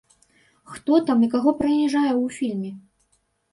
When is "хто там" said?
0.71-1.17